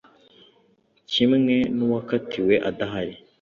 [1.11, 3.15] kimwe n’uwakatiwe adahari